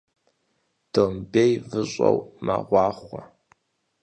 [0.93, 3.21] Домбей выщӀэу мэгъуахъуэ.